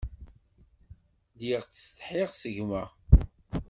Lliɣ 1.33 1.61
ttsetḥiɣ 1.63 2.29
s 2.33 2.41
gma. 2.55 2.83